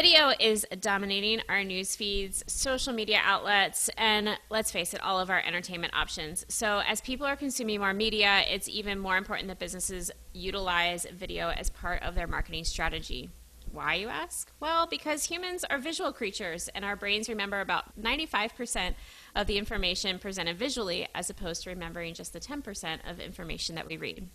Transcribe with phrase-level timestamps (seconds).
[0.00, 5.28] Video is dominating our news feeds, social media outlets, and let's face it, all of
[5.28, 6.46] our entertainment options.
[6.48, 11.48] So, as people are consuming more media, it's even more important that businesses utilize video
[11.48, 13.30] as part of their marketing strategy.
[13.72, 14.52] Why, you ask?
[14.60, 18.94] Well, because humans are visual creatures, and our brains remember about 95%
[19.34, 23.88] of the information presented visually, as opposed to remembering just the 10% of information that
[23.88, 24.28] we read.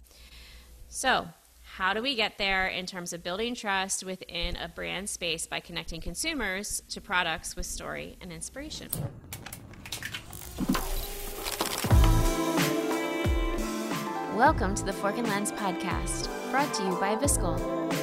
[0.89, 1.29] So,
[1.77, 5.59] how do we get there in terms of building trust within a brand space by
[5.59, 8.87] connecting consumers to products with story and inspiration?
[14.35, 18.02] Welcome to the Fork and Lens podcast, brought to you by Viscal.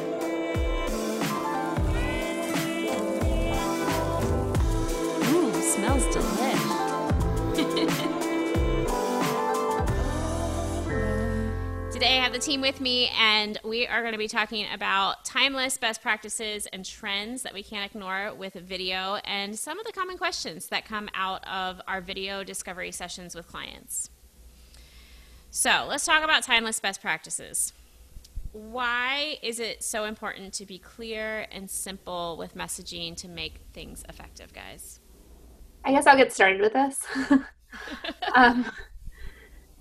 [12.00, 15.22] Today I have the team with me, and we are going to be talking about
[15.22, 19.92] timeless best practices and trends that we can't ignore with video and some of the
[19.92, 24.08] common questions that come out of our video discovery sessions with clients.
[25.50, 27.74] So let's talk about timeless best practices.
[28.52, 34.04] Why is it so important to be clear and simple with messaging to make things
[34.08, 35.00] effective, guys?
[35.84, 37.06] I guess I'll get started with this.
[38.34, 38.64] um,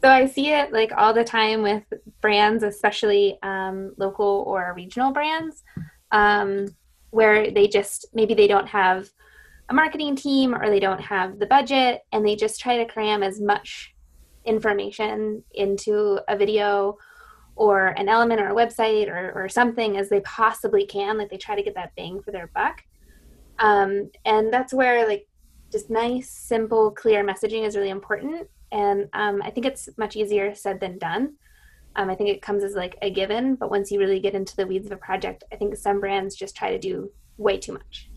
[0.02, 1.84] so I see it like all the time with
[2.22, 5.64] brands, especially um, local or regional brands,
[6.12, 6.68] um,
[7.10, 9.10] where they just maybe they don't have
[9.68, 13.24] a marketing team or they don't have the budget, and they just try to cram
[13.24, 13.94] as much
[14.46, 16.98] information into a video
[17.56, 21.18] or an element or a website or, or something as they possibly can.
[21.18, 22.82] Like they try to get that bang for their buck.
[23.60, 25.28] Um, and that's where like
[25.70, 30.56] just nice, simple, clear messaging is really important and um, I think it's much easier
[30.56, 31.36] said than done.
[31.96, 34.56] Um, I think it comes as like a given, but once you really get into
[34.56, 37.74] the weeds of a project, I think some brands just try to do way too
[37.74, 38.10] much.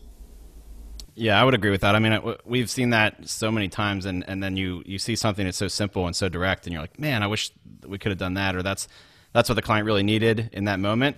[1.15, 1.95] Yeah, I would agree with that.
[1.95, 5.45] I mean, we've seen that so many times, and, and then you, you see something
[5.45, 7.51] that's so simple and so direct, and you're like, man, I wish
[7.85, 8.87] we could have done that, or that's
[9.31, 11.17] that's what the client really needed in that moment.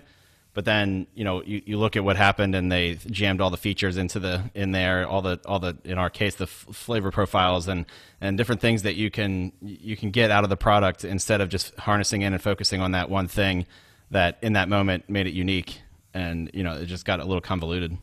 [0.56, 3.58] But then you know you, you look at what happened and they jammed all the
[3.58, 7.12] features into the in there all the all the in our case the f- flavor
[7.12, 7.86] profiles and
[8.22, 11.50] and different things that you can you can get out of the product instead of
[11.50, 13.66] just harnessing in and focusing on that one thing
[14.12, 15.82] that in that moment made it unique
[16.14, 17.98] and you know it just got a little convoluted.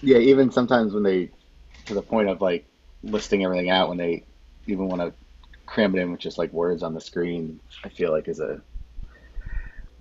[0.00, 1.28] Yeah, even sometimes when they
[1.86, 2.64] to the point of like
[3.02, 4.22] listing everything out when they
[4.68, 5.12] even want to
[5.66, 8.60] cram it in with just like words on the screen, I feel like is a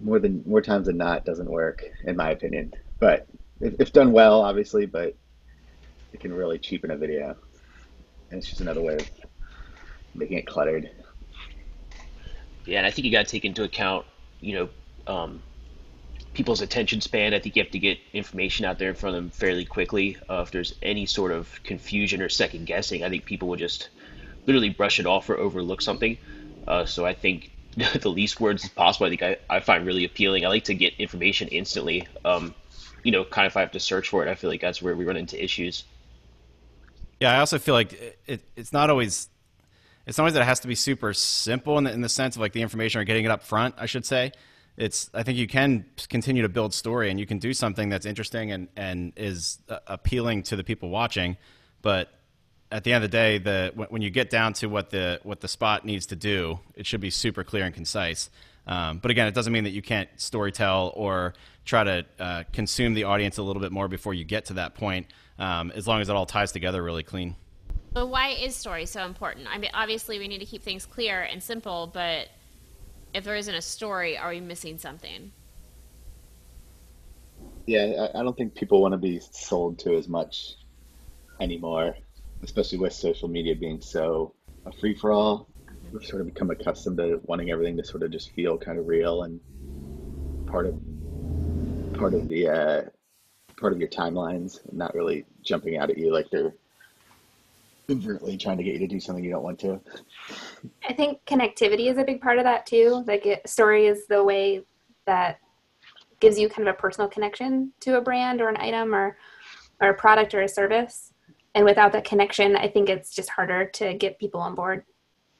[0.02, 2.74] more than more times than not doesn't work in my opinion.
[3.00, 3.28] But
[3.60, 5.16] if, if done well, obviously, but
[6.14, 7.36] it can really cheapen a video,
[8.30, 9.10] and it's just another way of
[10.16, 10.90] making it cluttered.
[12.66, 14.06] Yeah, and I think you got to take into account,
[14.42, 15.42] you know, um,
[16.34, 17.34] people's attention span.
[17.34, 20.18] I think you have to get information out there in front of them fairly quickly.
[20.30, 23.90] Uh, if there's any sort of confusion or second guessing, I think people will just
[24.46, 26.18] literally brush it off or overlook something.
[26.68, 27.52] Uh, so I think
[28.02, 29.06] the least words as possible.
[29.06, 30.46] I think I, I find really appealing.
[30.46, 32.08] I like to get information instantly.
[32.26, 32.54] Um,
[33.04, 34.82] you know, kind of if I have to search for it, I feel like that's
[34.82, 35.84] where we run into issues.
[37.20, 39.30] Yeah, I also feel like it, it, it's not always
[40.06, 42.36] it's not always that it has to be super simple in the, in the sense
[42.36, 43.76] of like the information or getting it up front.
[43.78, 44.32] I should say
[44.78, 48.06] it's I think you can continue to build story and you can do something that's
[48.06, 51.38] interesting and and is appealing to the people watching,
[51.82, 52.12] but
[52.72, 55.42] at the end of the day, the when you get down to what the what
[55.42, 58.30] the spot needs to do, it should be super clear and concise.
[58.68, 61.34] Um, but again, it doesn't mean that you can't storytell or
[61.66, 64.76] try to uh, consume the audience a little bit more before you get to that
[64.76, 65.08] point,
[65.40, 67.36] um, as long as it all ties together really clean.
[67.96, 69.48] So why is story so important?
[69.50, 72.28] I mean, obviously we need to keep things clear and simple, but
[73.16, 75.32] if there isn't a story, are we missing something?
[77.66, 80.56] Yeah, I don't think people want to be sold to as much
[81.40, 81.96] anymore
[82.44, 84.34] especially with social media being so
[84.66, 85.48] a free for all.
[85.92, 88.88] We've sort of become accustomed to wanting everything to sort of just feel kind of
[88.88, 89.40] real and
[90.46, 90.80] part of
[91.94, 92.82] part of the uh,
[93.58, 96.54] part of your timelines, and not really jumping out at you like they're
[97.90, 99.80] overtly trying to get you to do something you don't want to.
[100.88, 103.04] I think connectivity is a big part of that too.
[103.08, 104.64] Like it, story is the way
[105.06, 105.40] that
[106.20, 109.18] gives you kind of a personal connection to a brand or an item or
[109.82, 111.09] or a product or a service
[111.60, 114.84] and without that connection i think it's just harder to get people on board.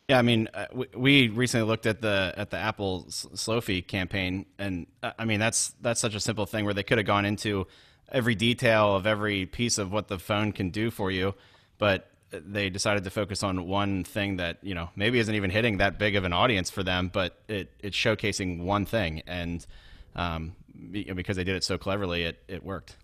[0.10, 4.48] Yeah, I mean, uh, we, we, recently looked at the at the Apple Slofie campaign,
[4.58, 7.26] and uh, I mean that's that's such a simple thing where they could have gone
[7.26, 7.68] into
[8.12, 11.36] every detail of every piece of what the phone can do for you,
[11.78, 15.78] but they decided to focus on one thing that you know maybe isn't even hitting
[15.78, 19.68] that big of an audience for them, but it it's showcasing one thing, and
[20.16, 20.56] um,
[20.92, 22.96] because they did it so cleverly, it it worked.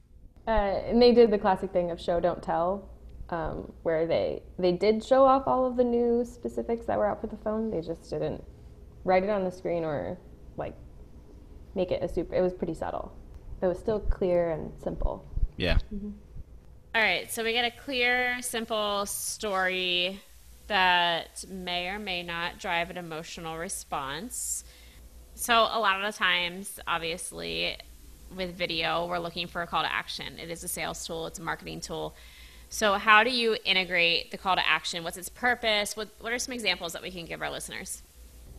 [0.48, 2.90] Uh, and they did the classic thing of show don't tell,
[3.30, 7.22] um, where they they did show off all of the new specifics that were out
[7.22, 7.72] for the phone.
[7.72, 8.44] They just didn't
[9.04, 10.18] write it on the screen or
[10.58, 10.76] like
[11.74, 12.36] make it a super.
[12.36, 13.12] It was pretty subtle.
[13.62, 15.26] It was still clear and simple.
[15.58, 15.78] Yeah.
[16.94, 20.22] All right, so we get a clear, simple story
[20.68, 24.64] that may or may not drive an emotional response.
[25.34, 27.78] So, a lot of the times, obviously,
[28.34, 30.40] with video, we're looking for a call to action.
[30.40, 32.16] It is a sales tool, it's a marketing tool.
[32.70, 35.04] So, how do you integrate the call to action?
[35.04, 35.96] What's its purpose?
[35.96, 38.02] What, what are some examples that we can give our listeners?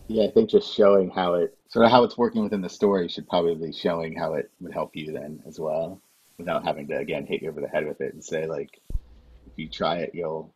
[0.09, 3.09] Yeah, I think just showing how it sort of how it's working within the story
[3.09, 6.01] should probably be showing how it would help you then as well,
[6.39, 9.53] without having to again hit you over the head with it and say like, if
[9.57, 10.55] you try it, you'll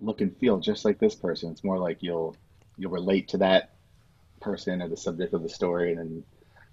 [0.00, 1.50] look and feel just like this person.
[1.52, 2.36] It's more like you'll
[2.76, 3.76] you'll relate to that
[4.40, 6.24] person or the subject of the story, and then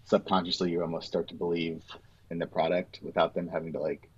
[0.06, 1.84] subconsciously you almost start to believe
[2.32, 4.10] in the product without them having to like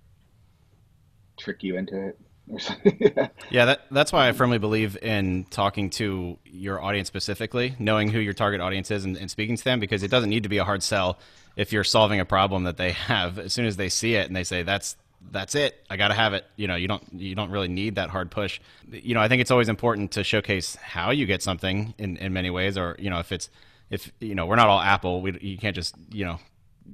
[1.36, 2.18] trick you into it
[2.50, 3.12] or something.
[3.50, 8.18] Yeah, that, that's why I firmly believe in talking to your audience specifically, knowing who
[8.18, 10.58] your target audience is and, and speaking to them because it doesn't need to be
[10.58, 11.18] a hard sell
[11.56, 13.38] if you're solving a problem that they have.
[13.38, 14.96] As soon as they see it and they say, that's
[15.30, 15.84] that's it.
[15.90, 16.44] I got to have it.
[16.56, 18.60] You know, you don't you don't really need that hard push.
[18.90, 22.32] You know, I think it's always important to showcase how you get something in, in
[22.32, 23.50] many ways, or you know, if it's
[23.90, 26.38] if you know we're not all Apple, we you can't just you know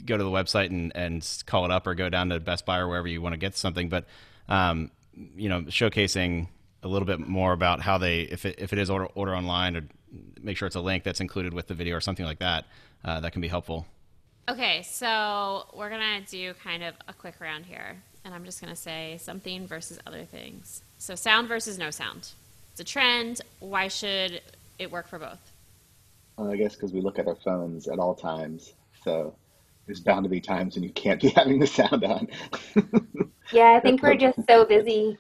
[0.07, 2.79] go to the website and and call it up or go down to Best Buy
[2.79, 4.07] or wherever you want to get something, but
[4.53, 4.91] um,
[5.35, 6.47] you know, showcasing
[6.83, 9.77] a little bit more about how they if it if it is order order online
[9.77, 9.83] or
[10.43, 12.67] make sure it's a link that's included with the video or something like that,
[13.05, 13.87] uh, that can be helpful.
[14.49, 17.97] Okay, so we're going to do kind of a quick round here.
[18.25, 20.83] And I'm just going to say something versus other things.
[20.99, 22.29] So, sound versus no sound.
[22.73, 23.41] It's a trend.
[23.61, 24.41] Why should
[24.79, 25.41] it work for both?
[26.37, 28.75] Well, I guess because we look at our phones at all times,
[29.05, 29.35] so
[29.87, 32.29] there's bound to be times when you can't be having the sound on.
[33.51, 35.19] Yeah, I think we're just so busy.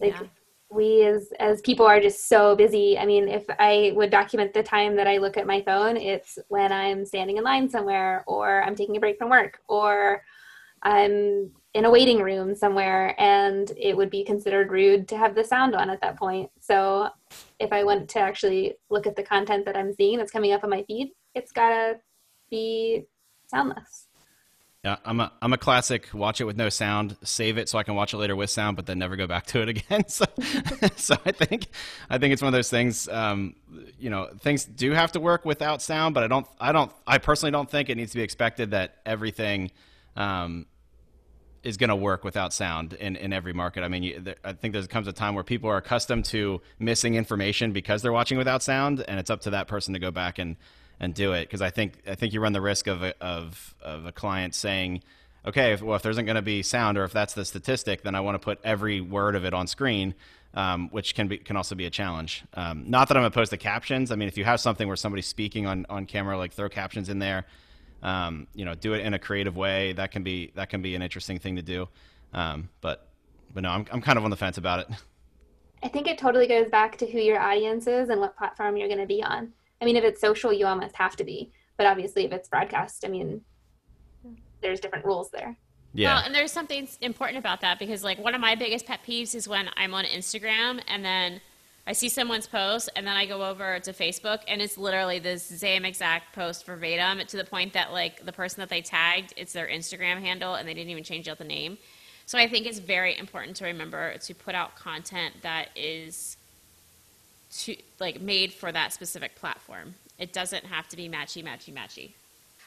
[0.00, 0.26] Like Yeah.
[0.70, 2.98] we as as people are just so busy.
[2.98, 6.38] I mean, if I would document the time that I look at my phone, it's
[6.48, 10.22] when I'm standing in line somewhere or I'm taking a break from work or
[10.82, 15.44] I'm in a waiting room somewhere and it would be considered rude to have the
[15.44, 16.50] sound on at that point.
[16.60, 17.08] So
[17.58, 20.64] if I want to actually look at the content that I'm seeing that's coming up
[20.64, 21.94] on my feed, it's got to
[22.50, 23.04] be
[23.46, 24.08] soundless.
[24.84, 26.12] Yeah, I'm a I'm a classic.
[26.12, 28.76] Watch it with no sound, save it so I can watch it later with sound,
[28.76, 30.04] but then never go back to it again.
[30.08, 30.26] So,
[30.96, 31.68] so I think
[32.10, 33.08] I think it's one of those things.
[33.08, 33.56] Um,
[33.98, 37.16] you know, things do have to work without sound, but I don't I don't I
[37.16, 39.70] personally don't think it needs to be expected that everything
[40.16, 40.66] um,
[41.62, 43.82] is going to work without sound in, in every market.
[43.82, 46.60] I mean, you, there, I think there comes a time where people are accustomed to
[46.78, 50.10] missing information because they're watching without sound, and it's up to that person to go
[50.10, 50.56] back and
[51.04, 53.74] and do it because I think I think you run the risk of a, of
[53.82, 55.02] of a client saying,
[55.46, 58.14] okay, well if there isn't going to be sound or if that's the statistic, then
[58.14, 60.14] I want to put every word of it on screen,
[60.54, 62.44] um, which can be can also be a challenge.
[62.54, 64.10] Um, not that I'm opposed to captions.
[64.10, 67.08] I mean, if you have something where somebody's speaking on on camera, like throw captions
[67.08, 67.46] in there.
[68.02, 69.94] Um, you know, do it in a creative way.
[69.94, 71.88] That can be that can be an interesting thing to do.
[72.34, 73.08] Um, but
[73.54, 74.88] but no, I'm I'm kind of on the fence about it.
[75.82, 78.88] I think it totally goes back to who your audience is and what platform you're
[78.88, 79.52] going to be on.
[79.84, 81.52] I mean, if it's social, you almost have to be.
[81.76, 83.42] But obviously, if it's broadcast, I mean,
[84.62, 85.58] there's different rules there.
[85.92, 86.14] Yeah.
[86.14, 89.34] Well, and there's something important about that because, like, one of my biggest pet peeves
[89.34, 91.42] is when I'm on Instagram and then
[91.86, 95.38] I see someone's post and then I go over to Facebook and it's literally the
[95.38, 99.52] same exact post verbatim to the point that, like, the person that they tagged, it's
[99.52, 101.76] their Instagram handle and they didn't even change out the name.
[102.24, 106.38] So I think it's very important to remember to put out content that is
[107.60, 109.94] to like made for that specific platform.
[110.18, 112.10] It doesn't have to be matchy, matchy, matchy.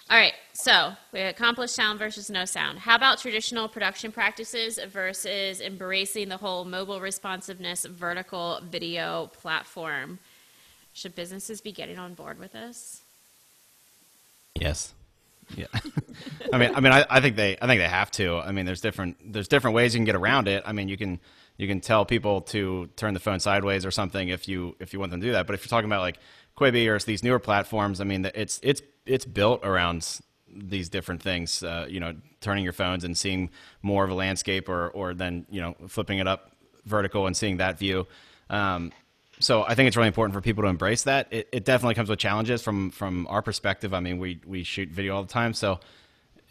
[0.10, 2.80] All right, so we accomplished sound versus no sound.
[2.80, 10.20] How about traditional production practices versus embracing the whole mobile responsiveness vertical video platform?
[10.94, 13.02] Should businesses be getting on board with this?
[14.56, 14.94] Yes.
[15.56, 15.66] Yeah.
[16.54, 18.38] I mean, I mean, I, I think they, I think they have to.
[18.38, 20.64] I mean, there's different, there's different ways you can get around it.
[20.66, 21.20] I mean, you can,
[21.58, 25.00] you can tell people to turn the phone sideways or something if you, if you
[25.00, 25.48] want them to do that.
[25.48, 26.20] But if you're talking about like
[26.58, 31.64] Quibi or these newer platforms, I mean, it's, it's, it's built around these different things.
[31.64, 33.50] Uh, you know, turning your phones and seeing
[33.82, 36.52] more of a landscape, or, or then you know, flipping it up
[36.86, 38.08] vertical and seeing that view.
[38.50, 38.92] Um,
[39.40, 41.28] so I think it's really important for people to embrace that.
[41.32, 43.94] It, it definitely comes with challenges from from our perspective.
[43.94, 45.80] I mean, we we shoot video all the time, so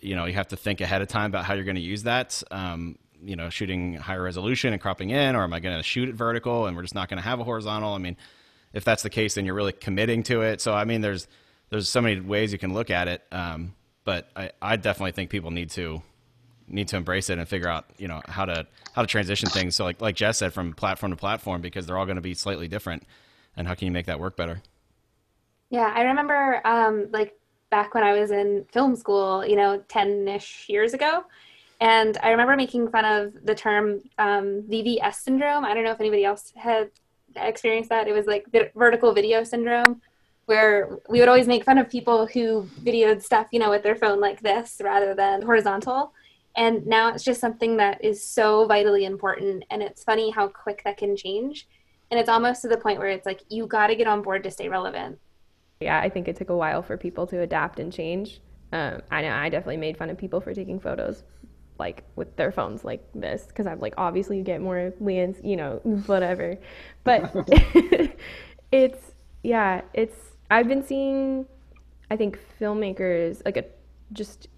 [0.00, 2.04] you know you have to think ahead of time about how you're going to use
[2.04, 2.42] that.
[2.50, 6.08] Um, you know, shooting higher resolution and cropping in, or am I going to shoot
[6.08, 7.92] it vertical and we're just not going to have a horizontal?
[7.92, 8.16] I mean,
[8.72, 10.60] if that's the case, then you're really committing to it.
[10.60, 11.26] So I mean, there's
[11.70, 15.30] there's so many ways you can look at it, um, but I, I definitely think
[15.30, 16.02] people need to
[16.68, 19.74] need to embrace it and figure out you know how to how to transition things.
[19.74, 22.34] So like like Jess said, from platform to platform because they're all going to be
[22.34, 23.02] slightly different.
[23.56, 24.62] And how can you make that work better?
[25.70, 27.34] Yeah, I remember um, like
[27.70, 31.24] back when I was in film school, you know, 10 ish years ago.
[31.80, 35.64] And I remember making fun of the term um, VVS syndrome.
[35.64, 36.90] I don't know if anybody else had
[37.36, 38.08] experienced that.
[38.08, 40.00] It was like the vertical video syndrome,
[40.46, 43.96] where we would always make fun of people who videoed stuff, you know, with their
[43.96, 46.12] phone like this rather than horizontal.
[46.56, 49.64] And now it's just something that is so vitally important.
[49.70, 51.68] And it's funny how quick that can change.
[52.10, 54.42] And it's almost to the point where it's like, you got to get on board
[54.44, 55.18] to stay relevant.
[55.80, 58.40] Yeah, I think it took a while for people to adapt and change.
[58.72, 61.24] Um, I know I definitely made fun of people for taking photos
[61.78, 65.56] like with their phones like this because I'm like obviously you get more lens, you
[65.56, 66.58] know, whatever.
[67.04, 67.32] But
[68.72, 70.16] it's yeah, it's
[70.50, 71.46] I've been seeing
[72.10, 73.64] I think filmmakers like a
[74.12, 74.48] just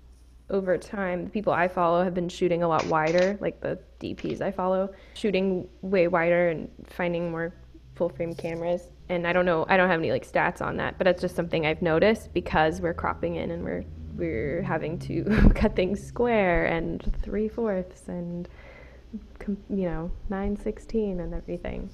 [0.50, 4.40] over time the people I follow have been shooting a lot wider, like the DPs
[4.40, 7.54] I follow, shooting way wider and finding more
[7.94, 8.92] full frame cameras.
[9.10, 11.34] And I don't know, I don't have any like stats on that, but it's just
[11.34, 13.84] something I've noticed because we're cropping in and we're
[14.18, 18.48] we're having to cut things square and three fourths and
[19.70, 21.88] you know nine sixteen and everything.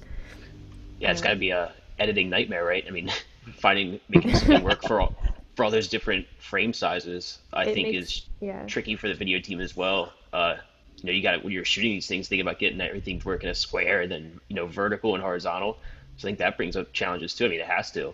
[0.99, 2.83] Yeah, it's got to be a editing nightmare, right?
[2.87, 3.11] I mean,
[3.57, 5.15] finding making something work for all
[5.55, 8.65] for all those different frame sizes, I It think makes- is yeah.
[8.65, 10.11] tricky for the video team as well.
[10.33, 10.55] Uh,
[10.97, 13.43] you know, you got when you're shooting these things, think about getting everything to work
[13.43, 15.77] in a square, and then you know, vertical and horizontal.
[16.17, 17.45] So I think that brings up challenges too.
[17.45, 18.13] I mean, it has to.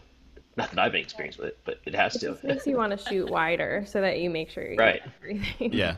[0.62, 2.32] Not that I've been experienced with it, but it has to.
[2.32, 5.02] It makes you want to shoot wider so that you make sure you Right.
[5.04, 5.74] get everything.
[5.74, 5.98] Yeah.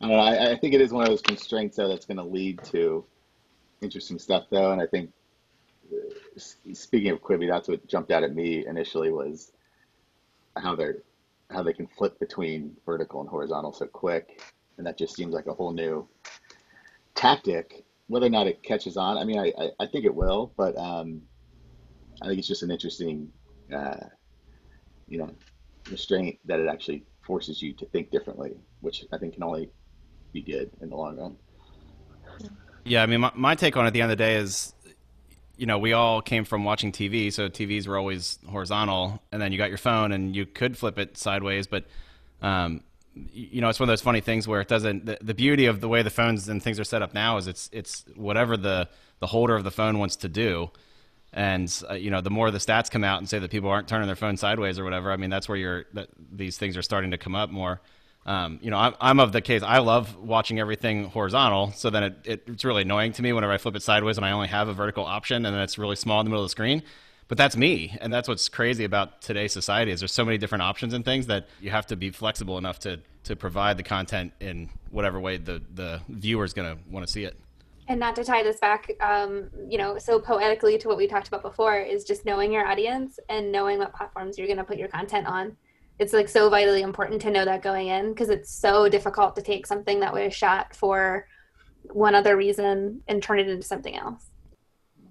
[0.00, 2.16] I, don't know, I, I think it is one of those constraints though that's going
[2.16, 3.04] to lead to
[3.82, 5.10] interesting stuff though, and I think
[5.92, 6.40] uh,
[6.72, 9.52] speaking of Quibi, that's what jumped out at me initially was
[10.56, 10.98] how they're
[11.50, 14.40] how they can flip between vertical and horizontal so quick,
[14.78, 16.06] and that just seems like a whole new
[17.14, 17.84] tactic.
[18.06, 20.76] Whether or not it catches on, I mean, I, I, I think it will, but
[20.76, 21.22] um,
[22.22, 23.32] I think it's just an interesting,
[23.74, 24.06] uh,
[25.08, 25.30] you know,
[25.90, 29.70] restraint that it actually forces you to think differently, which I think can only
[30.32, 31.36] be good in the long run.
[32.84, 34.72] Yeah, I mean, my, my take on it at the end of the day is,
[35.56, 39.52] you know, we all came from watching TV, so TVs were always horizontal, and then
[39.52, 41.84] you got your phone, and you could flip it sideways, but,
[42.40, 42.82] um,
[43.14, 45.04] you know, it's one of those funny things where it doesn't.
[45.04, 47.48] The, the beauty of the way the phones and things are set up now is
[47.48, 50.70] it's it's whatever the the holder of the phone wants to do,
[51.32, 53.88] and uh, you know, the more the stats come out and say that people aren't
[53.88, 56.82] turning their phone sideways or whatever, I mean, that's where you're that these things are
[56.82, 57.80] starting to come up more.
[58.26, 59.62] Um, you know, I'm, I'm of the case.
[59.62, 61.72] I love watching everything horizontal.
[61.72, 64.26] So then it, it, it's really annoying to me whenever I flip it sideways and
[64.26, 66.48] I only have a vertical option, and then it's really small in the middle of
[66.48, 66.82] the screen.
[67.28, 70.62] But that's me, and that's what's crazy about today's society is there's so many different
[70.62, 74.32] options and things that you have to be flexible enough to to provide the content
[74.40, 77.38] in whatever way the the viewer is going to want to see it.
[77.90, 81.26] And not to tie this back, um, you know, so poetically to what we talked
[81.26, 84.78] about before is just knowing your audience and knowing what platforms you're going to put
[84.78, 85.56] your content on.
[85.98, 89.42] It's like so vitally important to know that going in because it's so difficult to
[89.42, 91.26] take something that was shot for
[91.82, 94.30] one other reason and turn it into something else.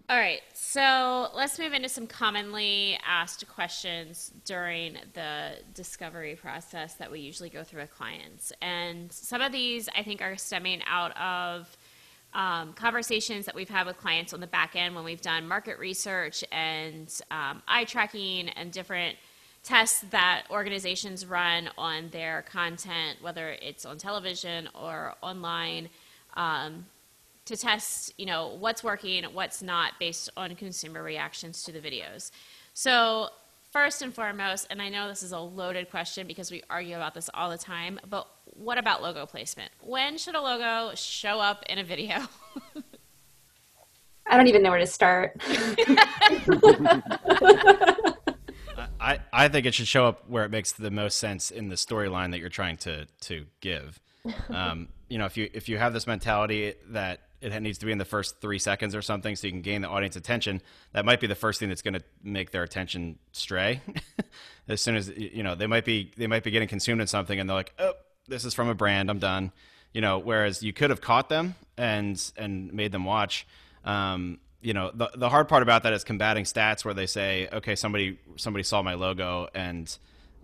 [0.10, 7.12] All right, so let's move into some commonly asked questions during the discovery process that
[7.12, 8.54] we usually go through with clients.
[8.62, 11.78] And some of these I think are stemming out of
[12.34, 15.80] um, conversations that we've had with clients on the back end when we've done market
[15.80, 19.18] research and um, eye tracking and different
[19.64, 25.90] tests that organizations run on their content, whether it's on television or online.
[26.36, 26.86] Um,
[27.50, 32.30] to test, you know, what's working, what's not based on consumer reactions to the videos.
[32.76, 33.30] So,
[33.72, 37.14] first and foremost, and I know this is a loaded question because we argue about
[37.14, 39.72] this all the time, but what about logo placement?
[39.82, 42.18] When should a logo show up in a video?
[44.28, 45.42] I don't even know where to start.
[49.02, 51.76] I, I think it should show up where it makes the most sense in the
[51.76, 54.00] storyline that you're trying to to give.
[54.50, 57.92] Um, you know, if you if you have this mentality that it needs to be
[57.92, 60.62] in the first three seconds or something, so you can gain the audience attention,
[60.94, 63.82] that might be the first thing that's going to make their attention stray.
[64.68, 67.40] as soon as you know, they might be they might be getting consumed in something,
[67.40, 67.94] and they're like, oh,
[68.28, 69.52] this is from a brand, I'm done.
[69.94, 73.48] You know, whereas you could have caught them and and made them watch.
[73.86, 77.48] Um, you know the the hard part about that is combating stats where they say
[77.52, 79.98] okay somebody somebody saw my logo and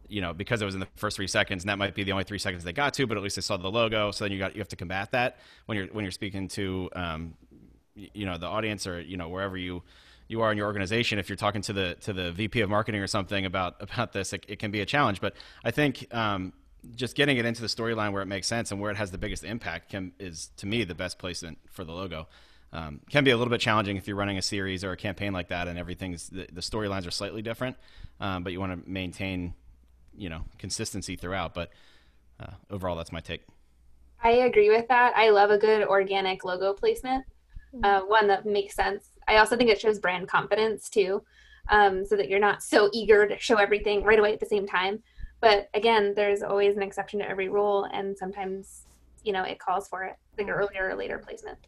[0.07, 2.11] you know because it was in the first three seconds and that might be the
[2.11, 4.11] only three seconds they got to but at least they saw the logo.
[4.11, 6.89] So then you got you have to combat that when you're when you're speaking to
[6.95, 7.33] um,
[7.95, 9.83] you know the audience or you know wherever you
[10.27, 11.19] you are in your organization.
[11.19, 14.33] If you're talking to the to the VP of marketing or something about about this
[14.33, 15.21] it, it can be a challenge.
[15.21, 16.53] But I think um,
[16.95, 19.17] just getting it into the storyline where it makes sense and where it has the
[19.17, 22.27] biggest impact can, is to me the best placement for the logo.
[22.73, 25.31] Um, can be a little bit challenging if you're running a series or a campaign
[25.31, 27.77] like that, and everything's the, the storylines are slightly different,
[28.19, 29.53] um, but you want to maintain,
[30.17, 31.53] you know, consistency throughout.
[31.53, 31.71] But
[32.39, 33.43] uh, overall, that's my take.
[34.23, 35.15] I agree with that.
[35.15, 37.25] I love a good organic logo placement,
[37.83, 39.09] uh, one that makes sense.
[39.27, 41.21] I also think it shows brand confidence too,
[41.69, 44.65] um, so that you're not so eager to show everything right away at the same
[44.65, 45.03] time.
[45.41, 48.85] But again, there's always an exception to every rule, and sometimes,
[49.23, 51.59] you know, it calls for it, like earlier or later placement.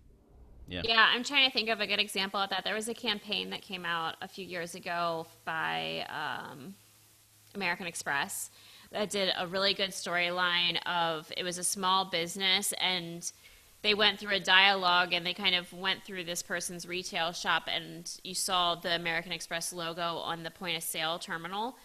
[0.68, 0.82] Yeah.
[0.84, 2.64] Yeah, I'm trying to think of a good example of that.
[2.64, 6.76] There was a campaign that came out a few years ago by um,
[7.58, 8.50] American Express
[8.92, 13.32] that did a really good storyline of it was a small business and
[13.82, 17.68] they went through a dialogue and they kind of went through this person's retail shop
[17.74, 21.78] and you saw the American Express logo on the point of sale terminal.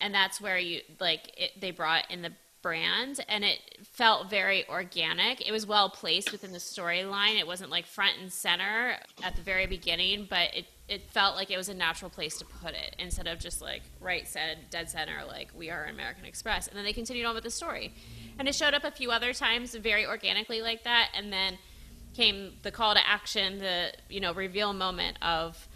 [0.00, 2.32] And that's where you like it, they brought in the
[2.62, 5.46] brand and it felt very organic.
[5.46, 7.38] It was well placed within the storyline.
[7.38, 11.50] It wasn't like front and center at the very beginning but it, it felt like
[11.50, 14.90] it was a natural place to put it instead of just like right said dead
[14.90, 17.94] center like we are american express and then they continued on with the story
[18.38, 21.56] and it showed up a few other times very organically like that and then
[22.14, 25.68] came the call to action the you know reveal moment of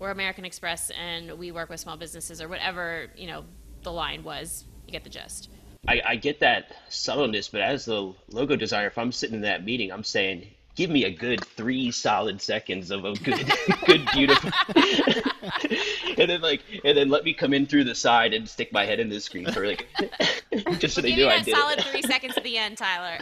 [0.00, 3.44] we're American Express and we work with small businesses or whatever you know
[3.82, 4.64] the line was.
[4.86, 5.50] You get the gist.
[5.86, 9.64] I, I get that subtleness, but as the logo designer, if I'm sitting in that
[9.64, 13.52] meeting, I'm saying, give me a good three solid seconds of a good,
[13.86, 14.50] good, beautiful,
[16.18, 18.84] and then like, and then let me come in through the side and stick my
[18.84, 19.86] head in the screen for like,
[20.78, 21.84] just so they Give know me I that did solid it.
[21.86, 23.18] three seconds at the end, Tyler.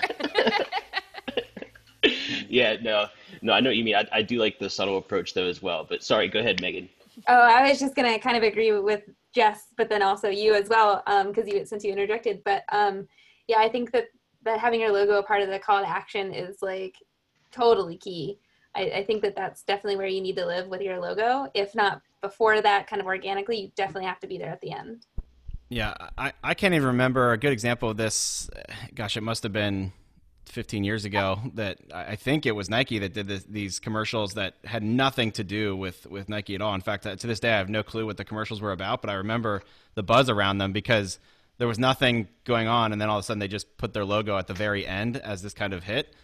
[2.49, 3.07] Yeah, no,
[3.43, 3.97] no, I know what you mean.
[3.97, 5.85] I, I do like the subtle approach though as well.
[5.89, 6.89] But sorry, go ahead, Megan.
[7.27, 9.03] Oh, I was just gonna kind of agree with
[9.35, 12.43] Jess, but then also you as well, because you since you interjected.
[12.45, 13.07] But um,
[13.49, 14.07] yeah, I think that
[14.45, 16.95] that having your logo a part of the call to action is like
[17.59, 18.39] totally key.
[18.75, 21.51] I, I think that that's definitely where you need to live with your logo.
[21.55, 24.73] If not before that, kind of organically, you definitely have to be there at the
[24.73, 25.07] end.
[25.69, 28.49] Yeah, I, I can't even remember a good example of this.
[28.95, 29.93] Gosh, it must have been
[30.47, 34.55] 15 years ago that I think it was Nike that did this, these commercials that
[34.65, 36.75] had nothing to do with, with Nike at all.
[36.75, 39.03] In fact, uh, to this day, I have no clue what the commercials were about,
[39.03, 39.63] but I remember
[39.95, 41.19] the buzz around them because
[41.59, 42.93] there was nothing going on.
[42.93, 45.19] And then all of a sudden, they just put their logo at the very end
[45.19, 46.15] as this kind of hit.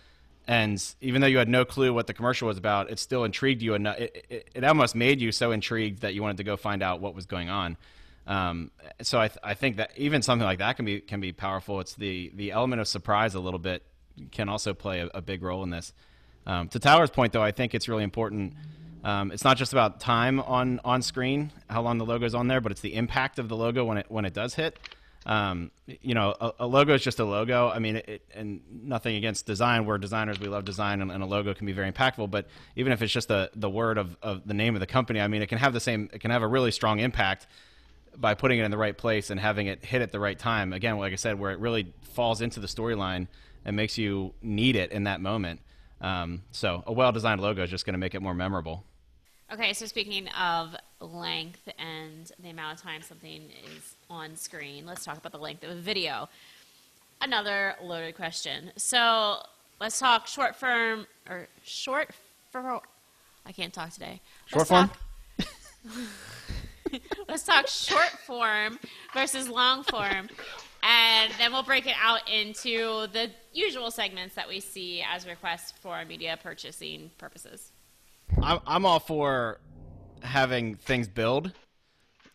[0.46, 3.62] And even though you had no clue what the commercial was about, it still intrigued
[3.62, 3.98] you enough.
[3.98, 7.00] It, it, it almost made you so intrigued that you wanted to go find out
[7.00, 7.76] what was going on.
[8.26, 8.70] Um,
[9.02, 11.80] so I, th- I think that even something like that can be can be powerful.
[11.80, 13.83] It's the the element of surprise a little bit
[14.33, 15.92] can also play a, a big role in this.
[16.46, 18.54] Um, to Tyler's point, though, I think it's really important.
[19.02, 22.48] Um, it's not just about time on on screen, how long the logo is on
[22.48, 24.78] there, but it's the impact of the logo when it when it does hit.
[25.27, 27.71] Um, you know, a, a, logo is just a logo.
[27.71, 29.87] I mean, it, and nothing against design.
[29.87, 32.31] We're designers; we love design, and, and, a logo can be very impactful.
[32.31, 35.21] But even if it's just the the word of, of the name of the company,
[35.21, 36.11] I mean, it can have the same.
[36.13, 37.47] It can have a really strong impact
[38.17, 40.73] by putting it in the right place and having it hit at the right time.
[40.73, 43.27] Again, like I said, where it really falls into the storyline
[43.65, 45.61] and makes you need it in that moment.
[46.01, 48.85] Um, so a well-designed logo is just going to make it more memorable.
[49.53, 53.43] Okay, so speaking of length and the amount of time something
[53.77, 56.29] is on screen, let's talk about the length of a video.
[57.21, 58.73] Another loaded question.
[58.77, 59.38] So
[59.81, 62.11] let's talk short form or short
[62.51, 62.81] form.
[63.47, 64.21] I can't talk today.
[64.47, 64.88] Short Let's form.
[64.88, 65.01] talk-
[67.29, 68.79] let's talk short form
[69.12, 70.29] versus long form,
[70.83, 75.73] and then we'll break it out into the usual segments that we see as requests
[75.73, 77.71] for media purchasing purposes.
[78.43, 79.59] I'm, I'm all for
[80.22, 81.53] having things build.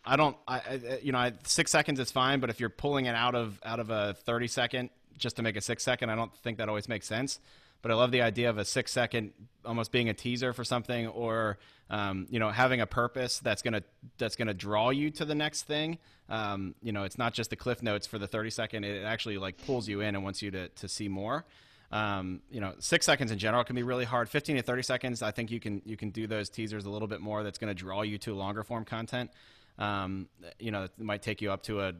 [0.04, 3.06] I don't, I, I you know, I, six seconds is fine, but if you're pulling
[3.06, 6.14] it out of out of a 30 second just to make a six second, I
[6.14, 7.38] don't think that always makes sense.
[7.82, 9.32] But I love the idea of a six second
[9.64, 13.82] almost being a teaser for something, or um, you know, having a purpose that's gonna
[14.18, 15.98] that's gonna draw you to the next thing.
[16.28, 19.38] Um, you know, it's not just the cliff notes for the 30 second; it actually
[19.38, 21.44] like pulls you in and wants you to to see more.
[21.92, 24.28] Um, you know, six seconds in general can be really hard.
[24.28, 27.08] 15 to 30 seconds, I think you can you can do those teasers a little
[27.08, 27.42] bit more.
[27.42, 29.30] That's going to draw you to longer form content.
[29.78, 31.92] Um, you know, it might take you up to a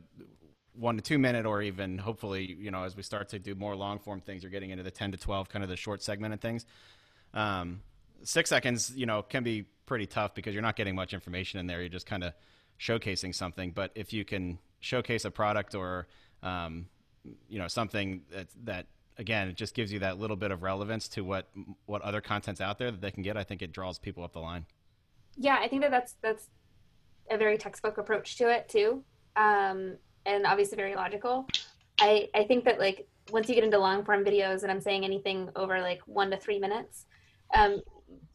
[0.75, 3.75] one to two minute, or even hopefully, you know, as we start to do more
[3.75, 6.41] long form things, you're getting into the 10 to 12, kind of the short segmented
[6.41, 6.65] things.
[7.35, 7.83] Um,
[8.23, 11.67] six seconds, you know, can be pretty tough because you're not getting much information in
[11.67, 11.81] there.
[11.81, 12.33] You're just kind of
[12.79, 13.73] showcasing something.
[13.73, 16.07] But if you can showcase a product or,
[16.43, 16.87] um,
[17.49, 18.87] you know, something that that
[19.21, 21.49] again, it just gives you that little bit of relevance to what
[21.87, 23.37] what other content's out there that they can get.
[23.37, 24.67] I think it draws people up the line.
[25.37, 26.49] Yeah, I think that that's that's
[27.31, 29.05] a very textbook approach to it too,
[29.37, 31.47] um, and obviously very logical.
[32.01, 35.05] I, I think that like once you get into long form videos and I'm saying
[35.05, 37.05] anything over like one to three minutes,
[37.55, 37.83] um,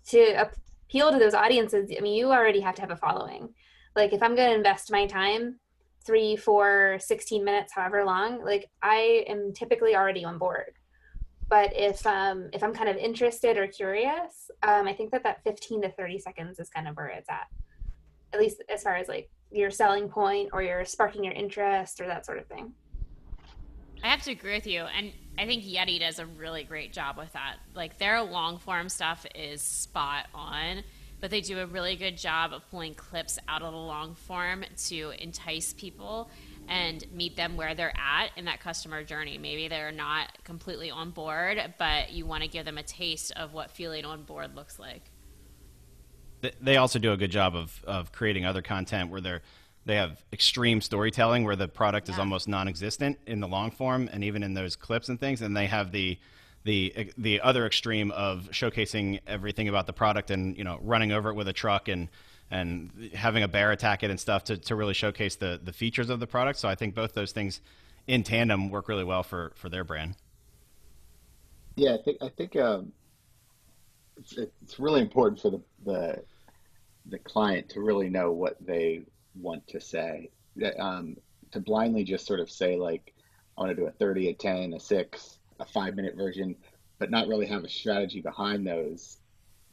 [0.09, 0.49] to
[0.87, 3.49] appeal to those audiences, I mean, you already have to have a following.
[3.95, 5.59] Like if I'm going to invest my time,
[6.05, 10.74] three, four, 16 minutes, however long, like I am typically already on board.
[11.47, 15.43] But if um, if I'm kind of interested or curious, um, I think that that
[15.43, 17.47] 15 to 30 seconds is kind of where it's at.
[18.33, 22.07] At least as far as like your selling point or you're sparking your interest or
[22.07, 22.73] that sort of thing.
[24.03, 27.17] I have to agree with you, and I think Yeti does a really great job
[27.17, 27.57] with that.
[27.73, 30.83] Like their long form stuff is spot on,
[31.21, 34.63] but they do a really good job of pulling clips out of the long form
[34.87, 36.29] to entice people
[36.67, 39.37] and meet them where they're at in that customer journey.
[39.37, 43.53] Maybe they're not completely on board, but you want to give them a taste of
[43.53, 45.11] what feeling on board looks like.
[46.61, 49.41] They also do a good job of, of creating other content where they're
[49.85, 52.15] they have extreme storytelling where the product yeah.
[52.15, 55.55] is almost non-existent in the long form and even in those clips and things and
[55.55, 56.17] they have the
[56.63, 61.29] the the other extreme of showcasing everything about the product and you know running over
[61.29, 62.09] it with a truck and
[62.51, 66.09] and having a bear attack it and stuff to, to really showcase the the features
[66.09, 67.61] of the product so i think both those things
[68.07, 70.15] in tandem work really well for for their brand
[71.75, 72.91] yeah i think i think um,
[74.17, 76.23] it's, it's really important for the, the
[77.07, 79.03] the client to really know what they
[79.35, 80.29] want to say.
[80.79, 81.17] Um,
[81.51, 83.13] to blindly just sort of say like,
[83.57, 86.55] I want to do a 30, a 10, a six, a five minute version,
[86.99, 89.17] but not really have a strategy behind those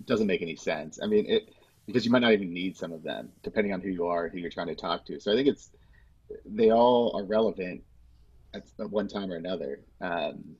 [0.04, 0.98] doesn't make any sense.
[1.02, 1.54] I mean, it
[1.86, 4.38] because you might not even need some of them depending on who you are, who
[4.38, 5.20] you're trying to talk to.
[5.20, 5.70] So I think it's
[6.46, 7.82] they all are relevant
[8.54, 9.80] at one time or another.
[10.00, 10.56] Um,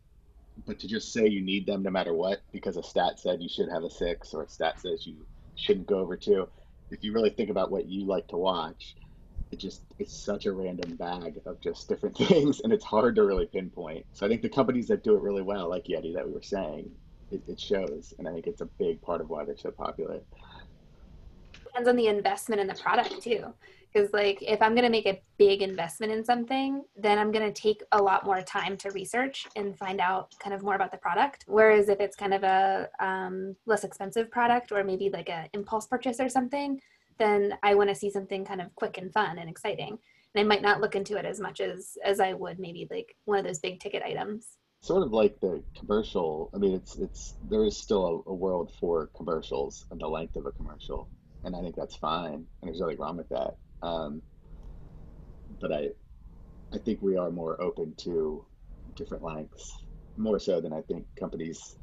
[0.67, 3.49] but to just say you need them no matter what because a stat said you
[3.49, 6.47] should have a six or a stat says you shouldn't go over two
[6.91, 8.97] if you really think about what you like to watch,
[9.53, 13.25] it just it's such a random bag of just different things, and it's hard to
[13.25, 14.07] really pinpoint.
[14.13, 16.43] So I think the companies that do it really well, like Yeti that we were
[16.43, 16.91] saying,
[17.31, 20.21] it, it shows, and I think it's a big part of why they're so popular.
[21.73, 23.47] Depends on the investment in the product too.
[23.93, 27.45] Because like if i'm going to make a big investment in something then i'm going
[27.45, 30.91] to take a lot more time to research and find out kind of more about
[30.91, 31.45] the product.
[31.47, 35.87] Whereas if it's kind of a um, less expensive product or maybe like a impulse
[35.87, 36.81] purchase or something
[37.19, 39.99] then i want to see something kind of quick and fun and exciting.
[40.35, 43.15] And i might not look into it as much as as i would maybe like
[43.25, 44.59] one of those big ticket items.
[44.81, 48.73] Sort of like the commercial i mean it's it's there is still a, a world
[48.81, 51.09] for commercials and the length of a commercial
[51.45, 54.23] and i think that's fine and there's nothing wrong with that um,
[55.61, 55.89] but I,
[56.73, 58.45] I think we are more open to
[58.97, 59.73] different lengths,
[60.17, 61.77] more so than I think companies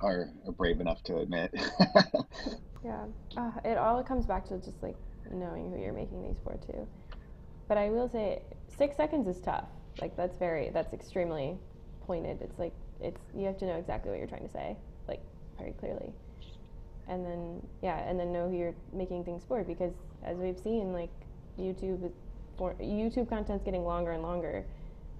[0.00, 1.52] are, are brave enough to admit.
[2.84, 3.04] yeah,
[3.36, 4.96] uh, it all comes back to just like
[5.30, 6.88] knowing who you're making these for too.
[7.68, 8.40] But I will say,
[8.76, 9.68] six seconds is tough.
[10.00, 11.58] Like that's very, that's extremely
[12.06, 12.40] pointed.
[12.40, 15.20] It's like it's you have to know exactly what you're trying to say, like
[15.58, 16.12] very clearly
[17.08, 19.92] and then yeah, and then know who you're making things for because
[20.24, 21.10] as we've seen, like
[21.58, 22.12] YouTube is
[22.56, 24.64] for YouTube content's getting longer and longer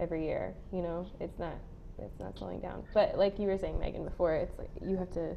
[0.00, 0.54] every year.
[0.72, 1.54] You know, it's not
[1.98, 2.84] it's not slowing down.
[2.94, 5.36] But like you were saying, Megan, before, it's like you have to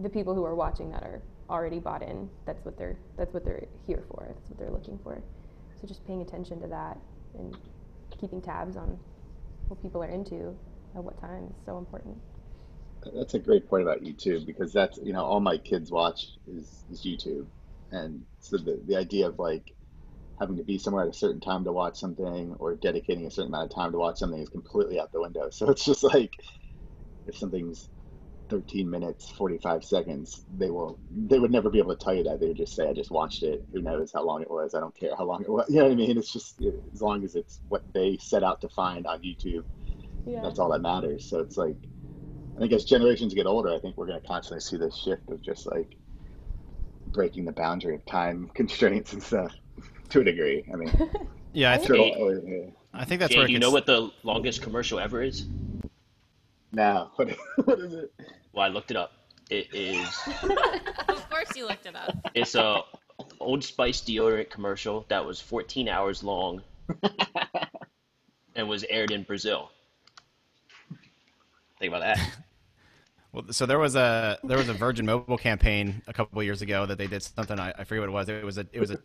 [0.00, 2.28] the people who are watching that are already bought in.
[2.46, 4.26] That's what they're that's what they're here for.
[4.28, 5.22] That's what they're looking for.
[5.80, 6.98] So just paying attention to that
[7.38, 7.56] and
[8.20, 8.98] keeping tabs on
[9.68, 10.56] what people are into
[10.94, 12.16] at what time is so important.
[13.14, 16.84] That's a great point about YouTube because that's you know all my kids watch is,
[16.90, 17.46] is YouTube,
[17.90, 19.72] and so the the idea of like
[20.38, 23.50] having to be somewhere at a certain time to watch something or dedicating a certain
[23.52, 25.48] amount of time to watch something is completely out the window.
[25.52, 26.32] So it's just like
[27.26, 27.88] if something's
[28.50, 32.40] 13 minutes 45 seconds they will they would never be able to tell you that.
[32.40, 33.64] They would just say i just watched it.
[33.72, 34.74] Who knows how long it was?
[34.74, 35.66] I don't care how long it was.
[35.70, 36.18] You know what i mean?
[36.18, 36.60] It's just
[36.92, 39.64] as long as it's what they set out to find on youtube
[40.26, 40.40] yeah.
[40.42, 41.28] that's all that matters.
[41.28, 41.76] So it's like
[42.54, 45.28] I think as generations get older, I think we're going to constantly see this shift
[45.28, 45.96] of just like
[47.08, 49.52] breaking the boundary of time constraints and stuff
[50.10, 50.64] to a degree.
[50.72, 51.10] I mean,
[51.52, 52.70] yeah, I, think, always, oh, yeah.
[52.92, 53.46] I think that's Jay, where.
[53.46, 55.46] Do you know what the longest commercial ever is?
[56.72, 57.30] No, what,
[57.64, 58.12] what is it?
[58.52, 59.12] Well, I looked it up.
[59.50, 60.20] It is.
[61.08, 62.16] of course, you looked it up.
[62.34, 62.82] It's a
[63.40, 66.62] Old Spice deodorant commercial that was 14 hours long
[68.54, 69.70] and was aired in Brazil.
[71.78, 72.36] Think about that.
[73.34, 76.62] Well, so there was a there was a Virgin Mobile campaign a couple of years
[76.62, 77.58] ago that they did something.
[77.58, 78.28] I, I forget what it was.
[78.28, 78.98] It was a it was a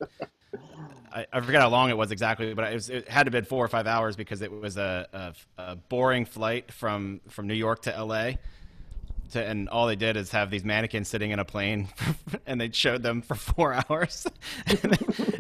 [1.12, 3.42] I, I forget how long it was exactly, but it, was, it had to be
[3.42, 7.56] four or five hours because it was a, a, a boring flight from from New
[7.56, 8.38] York to L.A.
[9.32, 11.88] to, and all they did is have these mannequins sitting in a plane,
[12.46, 14.28] and they showed them for four hours,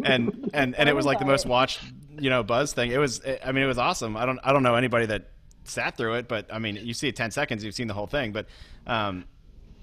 [0.03, 1.79] and and and it was like the most watched,
[2.19, 2.91] you know, buzz thing.
[2.91, 4.17] It was, I mean, it was awesome.
[4.17, 5.29] I don't I don't know anybody that
[5.69, 8.07] sat through it, but I mean, you see it ten seconds, you've seen the whole
[8.07, 8.47] thing, but
[8.87, 9.25] um,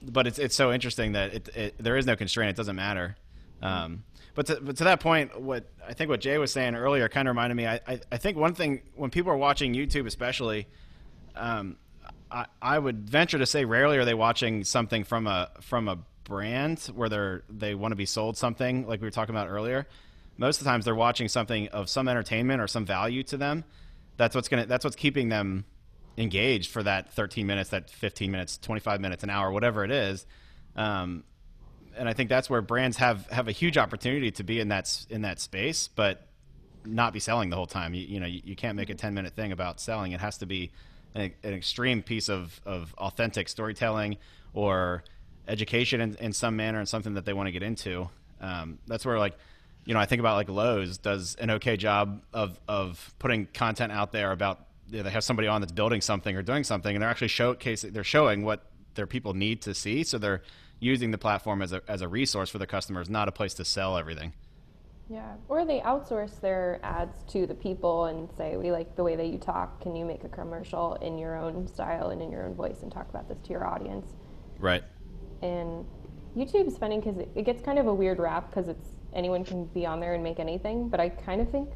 [0.03, 2.51] but it's it's so interesting that it, it there is no constraint.
[2.51, 3.16] It doesn't matter.
[3.62, 7.09] Um, but to, but to that point, what I think what Jay was saying earlier
[7.09, 7.66] kind of reminded me.
[7.66, 10.66] I, I, I think one thing when people are watching YouTube, especially,
[11.35, 11.77] um,
[12.31, 15.99] I, I would venture to say rarely are they watching something from a from a
[16.25, 19.87] brand where they're they want to be sold something like we were talking about earlier.
[20.37, 23.64] Most of the times they're watching something of some entertainment or some value to them.
[24.18, 25.64] That's what's gonna that's what's keeping them
[26.18, 30.26] engaged for that 13 minutes, that 15 minutes, 25 minutes, an hour, whatever it is.
[30.74, 31.24] Um,
[31.96, 35.07] and I think that's where brands have have a huge opportunity to be in that
[35.09, 36.26] in that space, but
[36.87, 37.94] not be selling the whole time.
[37.94, 40.12] You, you know, you, you, can't make a 10 minute thing about selling.
[40.12, 40.70] It has to be
[41.14, 44.16] an, an extreme piece of, of authentic storytelling
[44.55, 45.05] or
[45.48, 48.09] education in, in some manner and something that they want to get into.
[48.40, 49.37] Um, that's where like,
[49.85, 53.92] you know, I think about like Lowe's does an okay job of, of putting content
[53.92, 56.94] out there about, you know, they have somebody on that's building something or doing something
[56.94, 60.03] and they're actually showcasing, they're showing what their people need to see.
[60.03, 60.42] So they're
[60.81, 63.64] using the platform as a, as a resource for the customers, not a place to
[63.64, 64.33] sell everything.
[65.09, 69.14] Yeah, or they outsource their ads to the people and say, "We like the way
[69.14, 69.81] that you talk.
[69.81, 72.90] Can you make a commercial in your own style and in your own voice and
[72.90, 74.14] talk about this to your audience?"
[74.59, 74.83] Right.
[75.42, 75.87] And
[76.37, 79.66] YouTube's funny because it, it, gets kind of a weird rap because it's anyone can
[79.66, 80.88] be on there and make anything.
[80.88, 81.70] But I kind of think,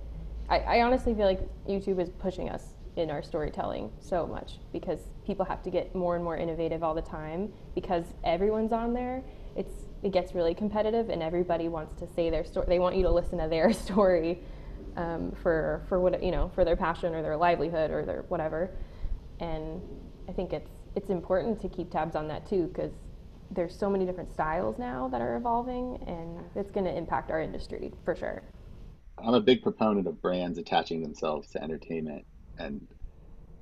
[0.48, 4.98] I, I honestly feel like YouTube is pushing us in our storytelling so much because
[5.24, 9.22] people have to get more and more innovative all the time because everyone's on there.
[9.56, 12.66] It's it gets really competitive and everybody wants to say their story.
[12.68, 14.42] They want you to listen to their story
[14.96, 18.70] um, for for what you know for their passion or their livelihood or their whatever.
[19.38, 19.80] And
[20.28, 22.92] I think it's it's important to keep tabs on that too because
[23.52, 27.40] there's so many different styles now that are evolving and it's going to impact our
[27.40, 28.42] industry for sure.
[29.18, 32.24] I'm a big proponent of brands attaching themselves to entertainment
[32.60, 32.86] and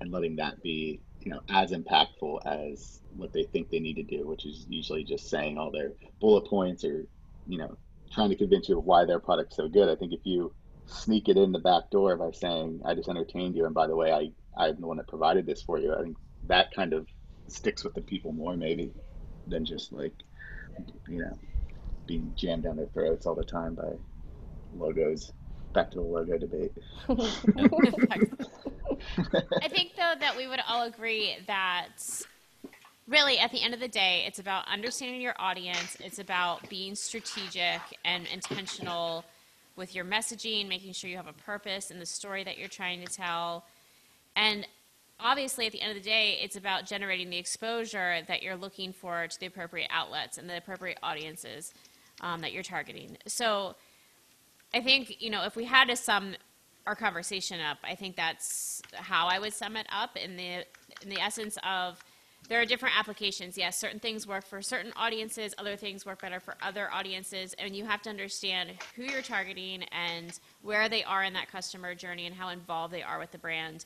[0.00, 4.02] and letting that be you know as impactful as what they think they need to
[4.02, 7.04] do, which is usually just saying all their bullet points or
[7.46, 7.76] you know
[8.12, 9.88] trying to convince you of why their product's so good.
[9.88, 10.54] I think if you
[10.86, 13.96] sneak it in the back door by saying I just entertained you, and by the
[13.96, 15.94] way, I I'm the one that provided this for you.
[15.94, 17.06] I think that kind of
[17.48, 18.92] sticks with the people more maybe
[19.46, 20.14] than just like
[21.08, 21.38] you know
[22.06, 23.90] being jammed down their throats all the time by
[24.74, 25.32] logos
[25.78, 26.72] back to the logo debate.
[29.62, 32.24] I think though that we would all agree that
[33.06, 36.96] really at the end of the day it's about understanding your audience, it's about being
[36.96, 39.24] strategic and intentional
[39.76, 43.00] with your messaging, making sure you have a purpose in the story that you're trying
[43.04, 43.64] to tell.
[44.34, 44.66] And
[45.20, 48.92] obviously at the end of the day it's about generating the exposure that you're looking
[48.92, 51.72] for to the appropriate outlets and the appropriate audiences
[52.20, 53.16] um, that you're targeting.
[53.28, 53.76] So
[54.74, 56.34] I think, you know, if we had to sum
[56.86, 60.64] our conversation up, I think that's how I would sum it up in the
[61.02, 62.02] in the essence of
[62.48, 63.58] there are different applications.
[63.58, 67.76] Yes, certain things work for certain audiences, other things work better for other audiences, and
[67.76, 72.26] you have to understand who you're targeting and where they are in that customer journey
[72.26, 73.84] and how involved they are with the brand.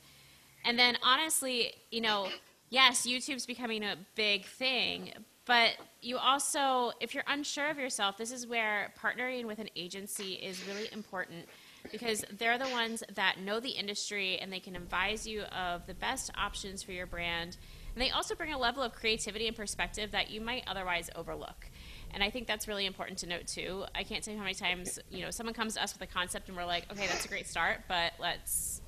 [0.63, 2.29] And then honestly, you know,
[2.69, 5.11] yes, YouTube's becoming a big thing,
[5.45, 10.33] but you also, if you're unsure of yourself, this is where partnering with an agency
[10.33, 11.45] is really important
[11.91, 15.93] because they're the ones that know the industry and they can advise you of the
[15.93, 17.57] best options for your brand.
[17.93, 21.69] And they also bring a level of creativity and perspective that you might otherwise overlook.
[22.13, 23.83] And I think that's really important to note too.
[23.93, 26.47] I can't you how many times, you know, someone comes to us with a concept
[26.47, 28.81] and we're like, okay, that's a great start, but let's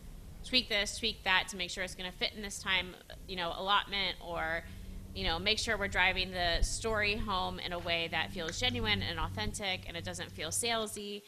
[0.46, 2.96] tweak this, tweak that to make sure it's going to fit in this time,
[3.28, 4.63] you know, allotment or
[5.15, 9.01] you know, make sure we're driving the story home in a way that feels genuine
[9.01, 11.21] and authentic and it doesn't feel salesy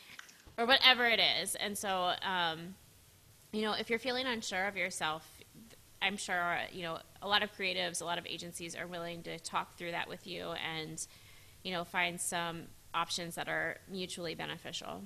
[0.57, 1.55] or whatever it is.
[1.55, 2.75] And so, um,
[3.53, 5.25] you know, if you're feeling unsure of yourself,
[6.01, 9.39] I'm sure, you know, a lot of creatives, a lot of agencies are willing to
[9.39, 11.05] talk through that with you and,
[11.63, 15.01] you know, find some options that are mutually beneficial.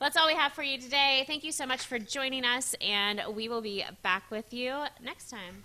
[0.00, 1.24] That's all we have for you today.
[1.26, 5.28] Thank you so much for joining us, and we will be back with you next
[5.30, 5.62] time.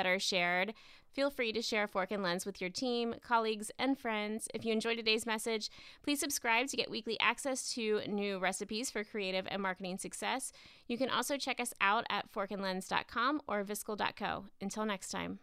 [0.00, 0.74] Is better shared.
[1.12, 4.48] Feel free to share Fork and Lens with your team, colleagues, and friends.
[4.54, 5.68] If you enjoyed today's message,
[6.02, 10.52] please subscribe to get weekly access to new recipes for creative and marketing success.
[10.86, 14.44] You can also check us out at forkandlens.com or viskel.co.
[14.60, 15.40] Until next time.